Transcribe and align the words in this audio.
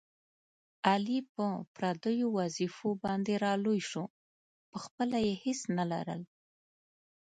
علي 0.91 1.19
په 1.33 1.45
پردیو 1.75 2.27
وظېفو 2.37 2.89
باندې 3.03 3.33
را 3.43 3.53
لوی 3.63 3.81
شو، 3.89 4.03
په 4.69 4.77
خپله 4.85 5.17
یې 5.25 5.33
هېڅ 5.43 5.59
نه 5.77 5.85
لرل. 5.91 6.21